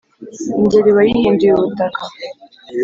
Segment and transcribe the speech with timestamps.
[0.59, 2.01] ingeri wayihinduye ubutaka.